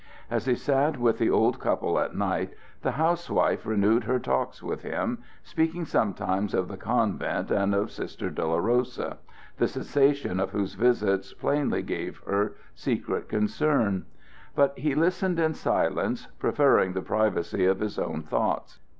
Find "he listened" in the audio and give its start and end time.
14.75-15.37